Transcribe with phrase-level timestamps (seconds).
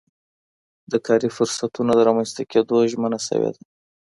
[0.91, 3.61] د کاري فرصتونو د رامنځته کيدو ژمنه سوي ده.